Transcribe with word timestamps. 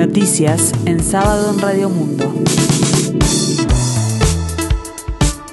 Noticias 0.00 0.72
en 0.86 0.98
sábado 0.98 1.52
en 1.52 1.60
Radio 1.60 1.90
Mundo. 1.90 2.32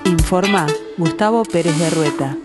Informa 0.05 0.65
Gustavo 0.97 1.43
Pérez 1.43 1.77
de 1.77 1.89
Rueta. 1.89 2.37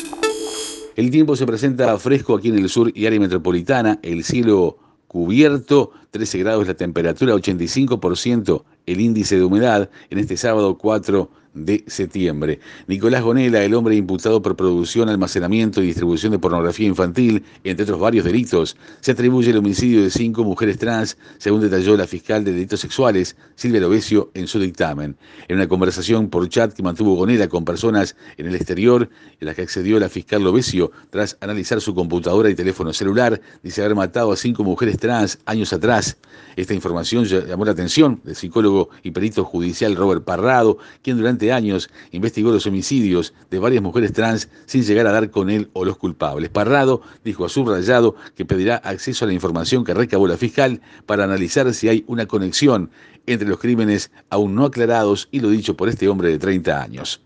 El 0.96 1.12
tiempo 1.12 1.37
se 1.37 1.46
presenta 1.46 1.96
fresco 1.99 2.35
aquí 2.35 2.49
en 2.49 2.59
el 2.59 2.69
sur 2.69 2.91
y 2.93 3.07
área 3.07 3.21
metropolitana, 3.21 4.01
el 4.02 4.25
cielo 4.25 4.79
cubierto, 5.07 5.93
13 6.11 6.38
grados 6.41 6.66
la 6.66 6.75
temperatura, 6.75 7.37
85% 7.37 8.64
el 8.84 9.00
índice 9.00 9.37
de 9.37 9.45
humedad 9.45 9.89
en 10.11 10.19
este 10.19 10.37
sábado 10.37 10.77
4 10.77 11.30
de 11.55 11.84
septiembre. 11.87 12.61
Nicolás 12.87 13.23
Gonela, 13.23 13.62
el 13.62 13.75
hombre 13.75 13.96
imputado 13.96 14.41
por 14.41 14.57
producción, 14.57 15.09
almacenamiento 15.09 15.82
y 15.82 15.87
distribución 15.87 16.32
de 16.32 16.39
pornografía 16.39 16.87
infantil, 16.87 17.45
entre 17.64 17.84
otros 17.84 18.01
varios 18.01 18.25
delitos, 18.25 18.77
se 19.01 19.12
atribuye 19.12 19.51
el 19.51 19.59
homicidio 19.59 20.02
de 20.02 20.11
cinco 20.11 20.45
mujeres 20.45 20.78
trans, 20.78 21.16
según 21.38 21.61
detalló 21.61 21.97
la 21.97 22.06
fiscal 22.06 22.45
de 22.45 22.52
delitos 22.52 22.80
sexuales, 22.80 23.37
Silvia 23.55 23.80
Lovesio, 23.80 24.30
en 24.34 24.47
su 24.47 24.59
dictamen. 24.59 25.16
En 25.48 25.56
una 25.56 25.69
conversación 25.69 26.28
por 26.28 26.48
chat 26.48 26.73
que 26.73 26.83
mantuvo 26.83 27.15
Gonela 27.15 27.48
con 27.48 27.64
personas 27.64 28.16
en 28.37 28.47
el 28.47 28.55
exterior, 28.55 29.11
en 29.41 29.47
la 29.47 29.55
que 29.55 29.62
accedió 29.62 29.98
la 29.98 30.09
fiscal 30.09 30.42
Lovesio, 30.42 30.91
tras 31.11 31.37
analizar 31.41 31.80
su 31.80 31.95
computadora 31.95 32.50
y 32.50 32.55
teléfono 32.55 32.92
celular, 32.92 33.41
dice 33.62 33.83
haber 33.83 33.95
matado 33.95 34.33
a 34.33 34.37
cinco 34.37 34.64
mujeres 34.64 34.98
trans 34.98 35.39
años 35.47 35.73
atrás. 35.73 36.16
Esta 36.56 36.75
información 36.75 37.25
llamó 37.25 37.64
la 37.64 37.73
atención 37.73 38.20
del 38.25 38.37
psicólogo 38.37 38.91
y 39.03 39.11
perito 39.11 39.45
judicial 39.45 39.97
Robert 39.97 40.25
Parrado, 40.25 40.78
quien 41.03 41.16
durante 41.16 41.41
años 41.51 41.88
investigó 42.10 42.52
los 42.52 42.66
homicidios 42.66 43.32
de 43.50 43.59
varias 43.59 43.83
mujeres 43.83 44.12
trans 44.12 44.50
sin 44.66 44.83
llegar 44.83 45.06
a 45.06 45.12
dar 45.12 45.30
con 45.30 45.48
él 45.48 45.70
o 45.73 45.87
los 45.87 45.96
culpables. 45.96 46.50
Parrado 46.50 47.00
dijo 47.24 47.46
a 47.46 47.48
subrayado 47.48 48.14
que 48.37 48.45
pedirá 48.45 48.77
acceso 48.77 49.24
a 49.24 49.28
la 49.28 49.34
información 49.34 49.83
que 49.83 49.95
recabó 49.95 50.28
la 50.28 50.36
fiscal 50.36 50.83
para 51.06 51.24
analizar 51.24 51.72
si 51.72 51.89
hay 51.89 52.05
una 52.06 52.27
conexión 52.27 52.91
entre 53.27 53.48
los 53.48 53.58
crímenes 53.58 54.11
aún 54.30 54.55
no 54.55 54.67
aclarados 54.67 55.28
y 55.30 55.41
lo 55.41 55.48
dicho 55.48 55.77
por 55.77 55.89
este 55.89 56.08
hombre 56.08 56.28
de 56.28 56.39
30 56.39 56.83
años. 56.83 57.20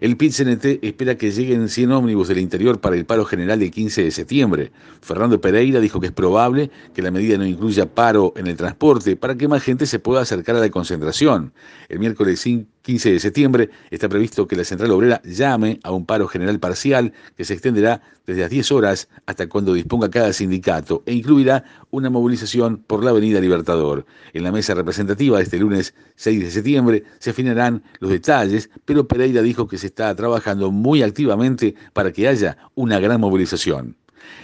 El 0.00 0.16
PIT-CNT 0.16 0.80
espera 0.82 1.16
que 1.16 1.30
lleguen 1.30 1.68
100 1.68 1.92
ómnibus 1.92 2.28
del 2.28 2.38
interior 2.38 2.80
para 2.80 2.96
el 2.96 3.04
paro 3.04 3.24
general 3.24 3.58
del 3.58 3.70
15 3.70 4.04
de 4.04 4.10
septiembre. 4.10 4.72
Fernando 5.00 5.40
Pereira 5.40 5.80
dijo 5.80 6.00
que 6.00 6.06
es 6.06 6.12
probable 6.12 6.70
que 6.94 7.02
la 7.02 7.10
medida 7.10 7.36
no 7.36 7.46
incluya 7.46 7.86
paro 7.86 8.32
en 8.36 8.46
el 8.46 8.56
transporte 8.56 9.16
para 9.16 9.34
que 9.34 9.48
más 9.48 9.62
gente 9.62 9.86
se 9.86 9.98
pueda 9.98 10.20
acercar 10.20 10.56
a 10.56 10.60
la 10.60 10.70
concentración. 10.70 11.52
El 11.88 11.98
miércoles 11.98 12.44
15 12.88 13.12
de 13.12 13.20
septiembre 13.20 13.70
está 13.90 14.08
previsto 14.08 14.46
que 14.46 14.56
la 14.56 14.64
Central 14.64 14.92
Obrera 14.92 15.20
llame 15.24 15.80
a 15.82 15.92
un 15.92 16.06
paro 16.06 16.28
general 16.28 16.58
parcial 16.58 17.12
que 17.36 17.44
se 17.44 17.54
extenderá 17.54 18.00
desde 18.26 18.42
las 18.42 18.50
10 18.50 18.72
horas 18.72 19.08
hasta 19.26 19.48
cuando 19.48 19.72
disponga 19.74 20.10
cada 20.10 20.32
sindicato 20.32 21.02
e 21.06 21.14
incluirá 21.14 21.64
una 21.90 22.10
movilización 22.10 22.78
por 22.86 23.02
la 23.02 23.10
Avenida 23.10 23.40
Libertador. 23.40 24.04
En 24.34 24.44
la 24.44 24.52
mesa 24.52 24.74
representativa 24.74 25.38
de 25.38 25.44
este 25.44 25.58
lunes 25.58 25.94
6 26.16 26.40
de 26.40 26.50
septiembre 26.50 27.04
se 27.18 27.30
afinarán 27.30 27.82
los 28.00 28.10
detalles, 28.10 28.70
pero 28.84 29.08
Pereira 29.08 29.42
dijo 29.42 29.57
que 29.66 29.78
se 29.78 29.88
está 29.88 30.14
trabajando 30.14 30.70
muy 30.70 31.02
activamente 31.02 31.74
para 31.92 32.12
que 32.12 32.28
haya 32.28 32.58
una 32.74 33.00
gran 33.00 33.20
movilización. 33.20 33.96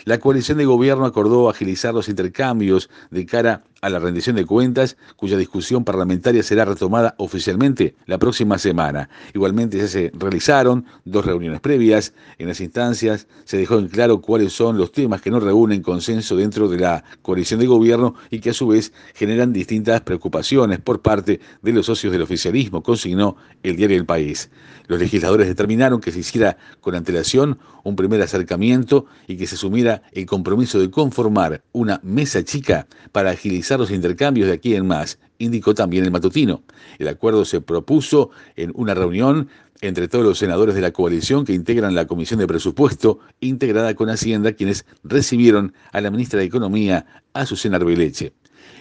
La 0.05 0.19
coalición 0.19 0.59
de 0.59 0.65
gobierno 0.65 1.05
acordó 1.05 1.49
agilizar 1.49 1.95
los 1.95 2.09
intercambios 2.09 2.91
de 3.11 3.27
cara 3.27 3.65
a 3.85 3.91
la 3.91 3.99
rendición 3.99 4.35
de 4.35 4.47
cuentas, 4.47 4.97
cuya 5.15 5.37
discusión 5.37 5.85
parlamentaria 5.85 6.43
será 6.43 6.65
retomada 6.65 7.15
oficialmente 7.19 7.95
la 8.07 8.17
próxima 8.17 8.57
semana. 8.57 9.11
Igualmente 9.35 9.77
ya 9.77 9.87
se 9.89 10.11
realizaron 10.15 10.87
dos 11.05 11.27
reuniones 11.27 11.61
previas. 11.61 12.15
En 12.39 12.49
las 12.49 12.63
instancias 12.63 13.27
se 13.45 13.59
dejó 13.59 13.79
en 13.79 13.89
claro 13.89 14.23
cuáles 14.23 14.55
son 14.55 14.79
los 14.79 14.91
temas 14.91 15.21
que 15.21 15.31
no 15.31 15.39
reúnen 15.39 15.83
consenso 15.83 16.35
dentro 16.35 16.67
de 16.71 16.79
la 16.79 17.05
coalición 17.21 17.61
de 17.61 17.67
gobierno 17.67 18.15
y 18.31 18.39
que 18.39 18.51
a 18.51 18.55
su 18.55 18.69
vez 18.69 18.91
generan 19.13 19.53
distintas 19.53 20.01
preocupaciones 20.01 20.81
por 20.81 21.03
parte 21.03 21.41
de 21.61 21.73
los 21.73 21.85
socios 21.85 22.11
del 22.11 22.23
oficialismo, 22.23 22.83
consignó 22.83 23.37
el 23.63 23.77
diario 23.77 23.99
El 23.99 24.07
País. 24.07 24.49
Los 24.87 24.99
legisladores 24.99 25.47
determinaron 25.47 26.01
que 26.01 26.11
se 26.11 26.21
hiciera 26.21 26.57
con 26.81 26.95
antelación 26.95 27.59
un 27.85 27.97
primer 27.97 28.21
acercamiento 28.23 29.07
y 29.27 29.37
que 29.37 29.47
se 29.47 29.55
asumiera 29.55 30.03
el 30.13 30.27
compromiso 30.27 30.79
de 30.81 30.91
conformar 30.91 31.63
una 31.73 32.01
mesa 32.03 32.43
chica 32.43 32.87
para 33.13 33.31
agilizar 33.31 33.74
los 33.79 33.91
intercambios 33.91 34.49
de 34.49 34.55
aquí 34.55 34.75
en 34.75 34.87
más, 34.87 35.19
indicó 35.39 35.75
también 35.75 36.05
el 36.05 36.11
matutino. 36.11 36.63
El 36.99 37.09
acuerdo 37.09 37.45
se 37.45 37.61
propuso 37.61 38.31
en 38.57 38.73
una 38.75 38.95
reunión 38.95 39.49
entre 39.81 40.09
todos 40.09 40.25
los 40.25 40.39
senadores 40.39 40.75
de 40.75 40.81
la 40.81 40.93
coalición 40.93 41.45
que 41.45 41.53
integran 41.53 41.95
la 41.95 42.07
Comisión 42.07 42.41
de 42.41 42.47
Presupuesto, 42.47 43.19
integrada 43.41 43.95
con 43.95 44.09
Hacienda, 44.09 44.53
quienes 44.53 44.87
recibieron 45.03 45.75
a 45.93 46.01
la 46.01 46.11
ministra 46.11 46.41
de 46.41 46.47
Economía, 46.47 47.07
Azucena 47.33 47.77
Arbeleche. 47.77 48.33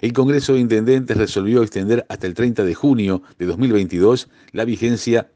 El 0.02 0.14
Congreso 0.14 0.54
de 0.54 0.60
Intendentes 0.60 1.18
resolvió 1.18 1.62
extender 1.62 2.06
hasta 2.10 2.28
el 2.28 2.34
30 2.34 2.64
de 2.64 2.74
junio 2.74 3.24
de 3.38 3.46
2022 3.46 4.30
la 4.52 4.66
vigencia 4.66 5.30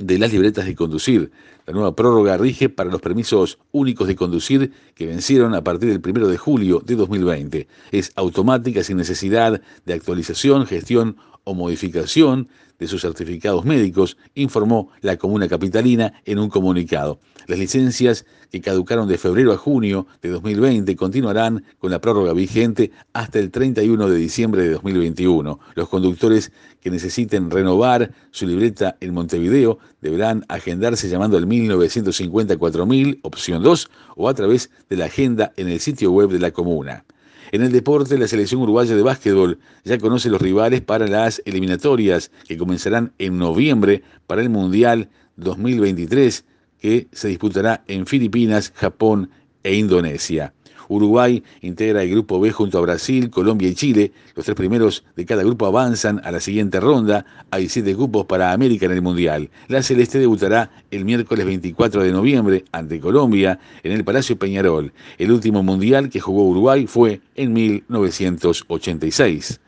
de 0.00 0.18
las 0.18 0.32
libretas 0.32 0.66
de 0.66 0.74
conducir. 0.74 1.30
La 1.66 1.72
nueva 1.72 1.96
prórroga 1.96 2.36
rige 2.36 2.68
para 2.68 2.90
los 2.90 3.00
permisos 3.00 3.58
únicos 3.72 4.06
de 4.06 4.16
conducir 4.16 4.72
que 4.94 5.06
vencieron 5.06 5.54
a 5.54 5.64
partir 5.64 5.88
del 5.88 6.16
1 6.16 6.28
de 6.28 6.36
julio 6.36 6.80
de 6.84 6.94
2020. 6.94 7.66
Es 7.90 8.12
automática 8.14 8.84
sin 8.84 8.96
necesidad 8.98 9.60
de 9.84 9.94
actualización, 9.94 10.66
gestión 10.66 11.16
o 11.46 11.54
modificación 11.54 12.48
de 12.78 12.88
sus 12.88 13.02
certificados 13.02 13.64
médicos, 13.64 14.18
informó 14.34 14.90
la 15.00 15.16
comuna 15.16 15.48
capitalina 15.48 16.12
en 16.24 16.38
un 16.38 16.50
comunicado. 16.50 17.20
Las 17.46 17.58
licencias 17.58 18.26
que 18.50 18.60
caducaron 18.60 19.08
de 19.08 19.16
febrero 19.16 19.52
a 19.52 19.56
junio 19.56 20.08
de 20.20 20.30
2020 20.30 20.94
continuarán 20.96 21.64
con 21.78 21.92
la 21.92 22.00
prórroga 22.00 22.32
vigente 22.32 22.90
hasta 23.12 23.38
el 23.38 23.52
31 23.52 24.08
de 24.08 24.16
diciembre 24.16 24.62
de 24.62 24.70
2021. 24.70 25.58
Los 25.76 25.88
conductores 25.88 26.50
que 26.80 26.90
necesiten 26.90 27.50
renovar 27.50 28.12
su 28.32 28.46
libreta 28.46 28.96
en 29.00 29.14
Montevideo 29.14 29.78
deberán 30.00 30.44
agendarse 30.48 31.08
llamando 31.08 31.36
al 31.36 31.46
1954.000, 31.46 33.20
opción 33.22 33.62
2, 33.62 33.90
o 34.16 34.28
a 34.28 34.34
través 34.34 34.70
de 34.90 34.96
la 34.96 35.04
agenda 35.04 35.52
en 35.56 35.68
el 35.68 35.78
sitio 35.78 36.10
web 36.10 36.30
de 36.30 36.40
la 36.40 36.50
comuna. 36.50 37.04
En 37.52 37.62
el 37.62 37.72
deporte, 37.72 38.18
la 38.18 38.28
selección 38.28 38.60
uruguaya 38.62 38.96
de 38.96 39.02
básquetbol. 39.02 39.58
Ya 39.84 39.98
conoce 39.98 40.30
los 40.30 40.40
rivales 40.40 40.80
para 40.80 41.06
las 41.06 41.40
eliminatorias 41.44 42.30
que 42.46 42.56
comenzarán 42.56 43.12
en 43.18 43.38
noviembre 43.38 44.02
para 44.26 44.42
el 44.42 44.50
Mundial 44.50 45.08
2023 45.36 46.44
que 46.80 47.08
se 47.12 47.28
disputará 47.28 47.82
en 47.86 48.06
Filipinas, 48.06 48.72
Japón 48.74 49.30
e 49.62 49.74
Indonesia. 49.74 50.52
Uruguay 50.88 51.42
integra 51.62 52.02
el 52.02 52.10
grupo 52.10 52.40
B 52.40 52.52
junto 52.52 52.78
a 52.78 52.80
Brasil, 52.80 53.30
Colombia 53.30 53.68
y 53.68 53.74
Chile. 53.74 54.12
Los 54.34 54.44
tres 54.44 54.56
primeros 54.56 55.04
de 55.16 55.26
cada 55.26 55.42
grupo 55.42 55.66
avanzan 55.66 56.20
a 56.24 56.30
la 56.30 56.40
siguiente 56.40 56.80
ronda. 56.80 57.24
Hay 57.50 57.68
siete 57.68 57.94
cupos 57.94 58.26
para 58.26 58.52
América 58.52 58.86
en 58.86 58.92
el 58.92 59.02
Mundial. 59.02 59.50
La 59.68 59.82
Celeste 59.82 60.18
debutará 60.18 60.70
el 60.90 61.04
miércoles 61.04 61.46
24 61.46 62.02
de 62.02 62.12
noviembre 62.12 62.64
ante 62.72 63.00
Colombia 63.00 63.58
en 63.82 63.92
el 63.92 64.04
Palacio 64.04 64.38
Peñarol. 64.38 64.92
El 65.18 65.32
último 65.32 65.62
Mundial 65.62 66.08
que 66.08 66.20
jugó 66.20 66.44
Uruguay 66.44 66.86
fue 66.86 67.20
en 67.34 67.52
1986. 67.52 69.60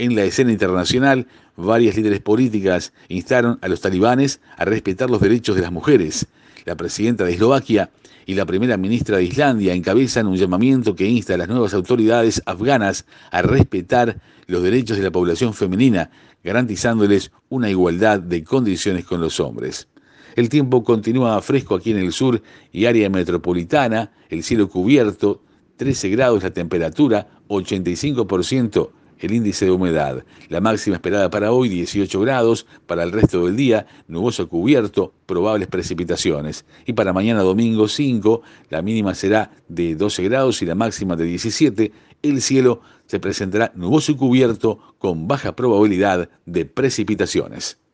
En 0.00 0.14
la 0.14 0.24
escena 0.24 0.52
internacional, 0.52 1.26
varias 1.56 1.96
líderes 1.96 2.20
políticas 2.20 2.92
instaron 3.08 3.58
a 3.62 3.68
los 3.68 3.80
talibanes 3.80 4.40
a 4.56 4.64
respetar 4.64 5.10
los 5.10 5.20
derechos 5.20 5.56
de 5.56 5.62
las 5.62 5.72
mujeres. 5.72 6.26
La 6.64 6.76
presidenta 6.76 7.24
de 7.24 7.32
Eslovaquia 7.32 7.90
y 8.26 8.34
la 8.34 8.44
primera 8.44 8.76
ministra 8.76 9.16
de 9.16 9.24
Islandia 9.24 9.72
encabezan 9.74 10.26
un 10.26 10.36
llamamiento 10.36 10.94
que 10.94 11.06
insta 11.06 11.34
a 11.34 11.38
las 11.38 11.48
nuevas 11.48 11.74
autoridades 11.74 12.42
afganas 12.46 13.06
a 13.30 13.42
respetar 13.42 14.20
los 14.46 14.62
derechos 14.62 14.96
de 14.96 15.02
la 15.02 15.10
población 15.10 15.54
femenina, 15.54 16.10
garantizándoles 16.44 17.30
una 17.48 17.70
igualdad 17.70 18.20
de 18.20 18.44
condiciones 18.44 19.04
con 19.04 19.20
los 19.20 19.40
hombres. 19.40 19.88
El 20.36 20.48
tiempo 20.48 20.84
continúa 20.84 21.40
fresco 21.42 21.74
aquí 21.74 21.90
en 21.90 21.98
el 21.98 22.12
sur 22.12 22.42
y 22.70 22.84
área 22.84 23.08
metropolitana, 23.10 24.12
el 24.28 24.42
cielo 24.42 24.68
cubierto, 24.68 25.42
13 25.76 26.10
grados 26.10 26.42
la 26.42 26.50
temperatura, 26.50 27.28
85% 27.48 28.90
el 29.18 29.32
índice 29.32 29.64
de 29.64 29.70
humedad. 29.70 30.24
La 30.48 30.60
máxima 30.60 30.96
esperada 30.96 31.30
para 31.30 31.52
hoy 31.52 31.68
18 31.68 32.20
grados, 32.20 32.66
para 32.86 33.02
el 33.02 33.12
resto 33.12 33.46
del 33.46 33.56
día 33.56 33.86
nuboso 34.06 34.48
cubierto, 34.48 35.12
probables 35.26 35.68
precipitaciones. 35.68 36.64
Y 36.86 36.92
para 36.92 37.12
mañana 37.12 37.42
domingo 37.42 37.88
5, 37.88 38.42
la 38.70 38.82
mínima 38.82 39.14
será 39.14 39.50
de 39.68 39.94
12 39.94 40.22
grados 40.24 40.62
y 40.62 40.66
la 40.66 40.74
máxima 40.74 41.16
de 41.16 41.24
17. 41.24 41.92
El 42.22 42.42
cielo 42.42 42.80
se 43.06 43.20
presentará 43.20 43.72
nuboso 43.74 44.12
y 44.12 44.16
cubierto 44.16 44.78
con 44.98 45.28
baja 45.28 45.54
probabilidad 45.56 46.28
de 46.46 46.66
precipitaciones. 46.66 47.78